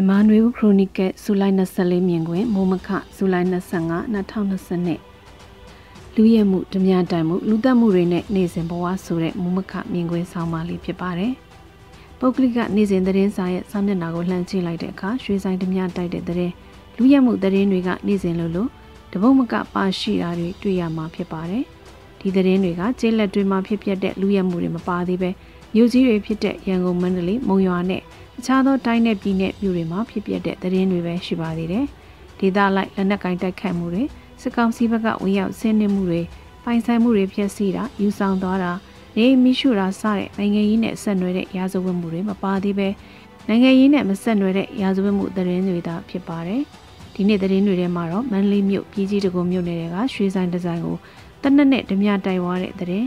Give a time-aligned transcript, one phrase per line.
[0.00, 11.32] မြန်မာနွေဦးခရိုနီကယ်ဇူလိုင်24မြင်ကွင်းမိုးမခဇူလိုင်25 2020လူရဲမှုဓမြတိုင်မှုလူသက်မှုတွေနဲ့နေစဉ်ဘဝဆိုတဲ့မိုးမခမြင်ကွင်းဆောင်းပါးလေးဖြစ်ပါတယ်။
[12.18, 16.54] ပုဂ္ဂလိကနေစဉ်သတင်းစာရဲ့စာမျက်နှာကိုလှမ်းကြည့်လိုက်တဲ့အခါရွှေဆိုင်ဓမြတိုက်တဲ့သတင်း
[16.96, 18.70] လူရဲမှုသတင်းတွေကနေစဉ်လို့လို့
[19.12, 21.64] တပုတ်မကပါရှိတာတွေတွေ့ရမှာဖြစ်ပါတယ်။
[22.20, 25.30] ဒီသတင်းတွေကကျေးလက်တွေမှာဖြစ်ပျက်တဲ့လူရဲမှုတွေမပါသေးပဲ
[25.74, 28.02] မြို့ကြီးတွေဖြစ်တဲ့ရန်ကုန်မန္တလေးမုံရွာနဲ့
[28.38, 31.84] အခြားသောတိုင်းနယ်ပြည်နယ်မြို့တွေမှာဖြစ်ပျက်တဲ့သတင်းတွေပဲရှိပါသေးတယ်။
[32.38, 34.04] ဒေသလိုက်လက်နက်ကင်တိုက်ခတ်မှုတွေ
[34.42, 36.20] စစ်ကောင်စီဘက်ကဝင်ရောက်ဆင်းနှင်းမှုတွေ
[36.64, 38.72] ပိုင်ဆိုင်မှုတွေဖျက်ဆီးတာယူဆောင်သွားတာ
[39.16, 42.88] နေမိရှုတာစတဲ့နိုင်ငံရေးနဲ့ဆက်နွယ်တဲ့ရာဇဝတ်မှုတွေမပါသေးပဲ
[43.48, 46.62] နိုင်ငံရေးနဲ့မဆက်နွယ်တဲ့ရာဇဝတ်မှုသတင်းတွေသာဖြစ်ပါတယ်။
[47.14, 50.96] ဒီနေ့သတင်းတွေထဲမှာတော့မန္တလေးမြို့ပြည်ကြီးတကုံမြို့နယ်ကရွှေဆိုင်ဒီဇိုင်းကို
[51.42, 53.06] တနက်နဲ့ဓမြတိုင်ဝါတဲ့သတင်း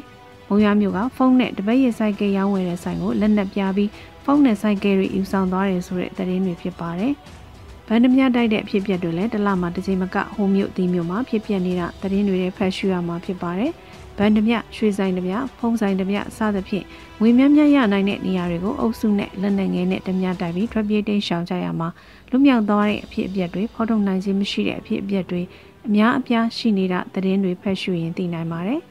[0.54, 3.90] မုံရွာမြို့ကဖုန်းနဲ့တပတ်ရဆိုင်ကရောင်းဝယ်တဲ့ဆိုင်ကိုလက်နက်ပြပြီး
[4.24, 7.14] ဖုန်းနဲ့ဆိုင်ကယ်တွေယူဆောင်သွားတယ်ဆိုတဲ့သတင်းတွေဖြစ်ပါတယ်။
[7.88, 13.72] ဗန်ဒမြတိုက်တဲ့အဖြစ်အပျက်တွေလည်းတလမှာတစ်ချိန်မကဟိုမြို့ဒီမြို့မှာဖြစ်ပျက်နေတာသတင်းတွေဖတ်ရှုရမှာဖြစ်ပါတယ်။
[14.18, 16.86] ဗန်ဒမြရွှေဆိုင်တမြဖုန်းဆိုင်တမြစသဖြင့်
[17.20, 21.90] ငွေမြတ်မြတ်ရနိုင်တဲ့နေရာတွေကိုအုပ်စုနဲ့လက်နက်ငယ်နဲ့တမြတိုက်ပြီးထွက်ပြေးတိမ်းရှောင်ကြရမှာ
[22.30, 25.42] လူမြောက်သွားတဲ့အဖြစ်အပျက်တွေဖော်ထုတ်နိုင်ခြင်းမရှိတဲ့အဖြစ်အပျက်တွေ
[25.88, 28.82] အများအပြားရှိနေတာသတင်းတွေဖတ်ရှုရင်သိနိုင်ပါတယ်။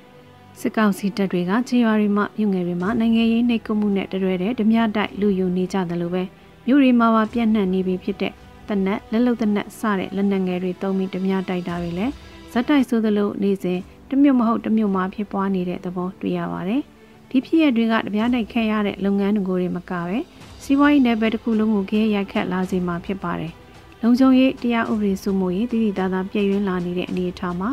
[0.60, 6.22] စစ်ကောင်စီတပ်တွေကခြေရွာတွေမှမြို့ငယ်တွေမှာနိုင်ငံရေးနှိပ်ကွပ်မှုနဲ့တရွဲတဲ့ဓမြတိုက်လူယူနေကြတယ်လို့ပဲ
[6.66, 8.32] မြို့တွေမှာပါပြန့်နှံ့နေပြီဖြစ်တဲ့
[8.68, 12.12] တနက်လက်လုံတနက်စတဲ့လက်နက်ငယ်တွေတုံးပြီးဓမြတိုက်တာတွေလည်း
[12.52, 13.78] ဇက်တိုက်ဆိုသလိုနေစဉ်
[14.10, 16.82] တမြို့မဟုတ်တမြို့မှာဖြစ်ပွားနေတဲ့သဘောတွေ့ရပါတယ်။
[17.30, 20.16] ဒီဖြစ်ရပ်တွေကဓမြတိုက်ခဲ့ရတဲ့လုပ်ငန်းတွေကိုတွေမကပဲ
[20.62, 23.52] စီးပွားရေးနယ်ပယ်တစ်ခုလုံးကိုခဲရိုက်ခတ်လာစေမှာဖြစ်ပါတယ်။
[24.02, 27.68] လုံခြုံရေးတရားဥပဒေစိုးမိုးရေးတည်တည်သားသားပြည့်ရင်းလာနေတဲ့အနေအထားမှာ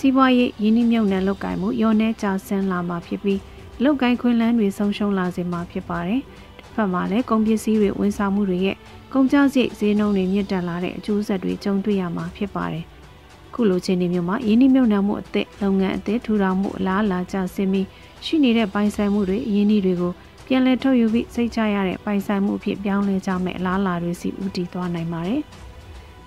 [0.00, 3.40] စီးပွားရေးရင်းနှီးမြှုပ်နှံလုပ်ကိုင်မှုရောနှဲကျဆင်းလာမှာဖြစ်ပြီး
[3.82, 6.20] လုပ်ကိုင်ခွင့်လန်းတွေဆုံးရှုံးလာစေမှာဖြစ်ပါတယ်။
[6.58, 8.76] တစ်ဖက်မှာလည်းကုန်ပစ္စည်းတွေဝန်ဆောင်မှုတွေရဲ့
[9.12, 12.84] ကုန်ကျစရိတ်ဈေးနှုန်းတွေမြင့်တက်လာတဲ့အကျိုးဆက်တွေကြုံတွေ့ရမှာဖြစ်ပါတယ်။
[13.54, 17.86] ခုလိုချင်းဒီမျိုးမှာရင်းနှီးမြှုပ်နှံမှုအသစ်လုပ်ငန်းအသစ်ထူထောင်မှုအလားအလာကျဆင်းပြီး
[18.24, 20.12] ရှိနေတဲ့ပိုင်ဆိုင်မှုတွေရင်းနှီးတွေကို
[20.46, 25.42] ပြန်လည်ထုတ်ယူပြီးစိတ်ချရတဲ့ပိုင်ဆိုင်မှုအဖြစ်ပြောင်းလဲကြမယ့်အလားအလာတွေစီဦးတည်သွားနိုင်ပါတယ်။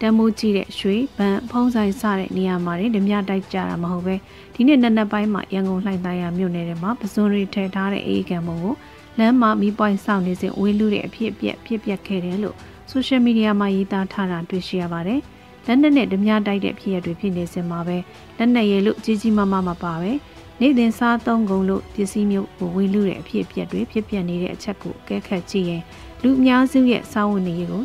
[0.01, 4.15] တမိုးကြီးတဲ့ရွှေဗန်ဖုံးဆိုင်စတဲ့နေရာမှာဓမြတိုက်ကြတာမဟုတ်ပဲ
[4.53, 8.75] ဒီနေ့နက်နက်ပိုင်းမှာရန်ကုန်လှိုင်သားရမြို့နယ်ထဲမှာပစွန်တွေထည့်ထားတဲ့အေးကံမုံကို
[9.19, 12.55] လမ်းမှာမီးပွိုင်းဆောင်နေစဉ်ဝေးလူတဲ့အဖြစ်အပျက်ဖြစ်ပျက်ခဲ့တယ်လို့
[12.89, 15.19] ဆိုရှယ်မီဒီယာမှာရေးသားထားတာတွေ့ရှိရပါတယ်။
[15.67, 17.97] လက်နက်နဲ့ဓမြတိုက်တဲ့ဖြစ်ရတွေဖြစ်နေစင်မှာပဲ
[18.37, 20.11] လက်နက်ရည်လို့ကြီးကြီးမားမားမပါပဲ
[20.59, 25.83] နေ့တင်စားသုံးကုန်လို့ပစ္စည်းမျိုးကိုဝေလူတဲ့အဖြစ်အပျက်တွေဖြစ်ပျက်နေတဲ့အချက်ကိုအကဲခတ်ကြည့်ရင်
[26.23, 27.83] လူအများစုရဲ့စာဝန်နေရေးကို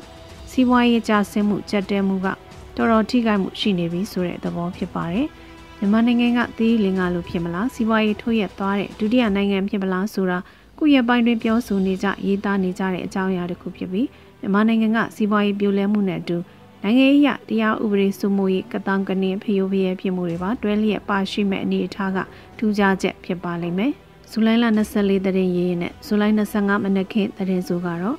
[0.59, 2.27] စီးပွားရေးကျဆင်းမှုကြက်တဲမှုက
[2.77, 5.27] တော်တော်ထိခိုက်မှုရှိနေပြီဆိုတဲ့သဘောဖြစ်ပါတယ်။
[5.79, 10.39] မြန်မာနိုင်ငံကသီးလင်္ကာလိုဖြစ်မလားစီးပွားရေးထိုးရက်သွားတဲ့ဒုတိယနိုင်ငံဖြစ်မလားဆိုတာ
[10.79, 14.09] ခုရက်ပိုင်းတွင်ပြောဆိုနေကြရေးသားနေကြတဲ့အကြောင်းအရာတစ်ခုဖြစ်ပြီး
[14.41, 16.37] မြန်မာနိုင်ငံကစီးပွားရေးပြိုလဲမှုနဲ့အတူ
[16.83, 22.19] နိုင်ငံရေးရတရားဥပဒေစိုးမိုးရေးကတောင်ကနေဖျိုးဖျဲဖြစ်မှုတွေပါတွဲလျက်ပါရှိမဲ့အနေအထားက
[22.59, 23.93] ထူးခြားချက်ဖြစ်ပါလိမ့်မယ်။
[24.31, 24.65] ဇူလိုင်လ
[24.97, 28.17] 24တရင်ရေးနဲ့ဇူလိုင်25မနက်ခင်းတရင်စုကတော့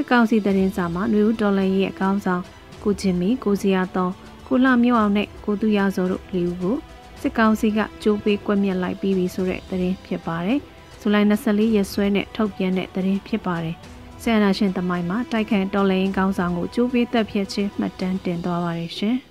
[0.00, 2.42] စစ်ကောင်စီတရင်စာမှာຫນွေဦးဒေါ်လာရဲ့အကောင်းဆောင်
[2.82, 4.10] ကိုချင်းမီကိုစီယာတော
[4.46, 6.76] ကိုလှမြို့အောင်နဲ့ကိုသူရစောတို့လေးဦးကို
[7.20, 10.58] စစ်ကောင်စီကကြိုးပေးကွက်မြက်လိုက်ပြီးပြီဆိုတဲ့သတင်းဖြစ်ပါတယ်။
[11.00, 13.76] ဇူလိုင်24ရက်စွဲနဲ့ထုတ်ပြန်တဲ့သတင်းဖြစ်ပါတယ်။
[14.22, 19.16] ဆရာနာရှင်သမိုင်းမှာတိုက်ခိုက်တော်လှန်ရေးကောင်းဆောင်ကိုကြိုးပေးသက်ဖြစ်ခြင်းမှတ်တမ်းတင်သွားပါတယ်ရှင်။